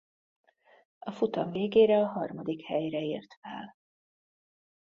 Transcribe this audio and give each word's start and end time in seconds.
A 0.99 1.11
futam 1.11 1.51
végére 1.51 1.97
a 1.97 2.07
harmadik 2.07 2.65
helyre 2.65 2.99
ért 3.01 3.33
fel. 3.41 3.75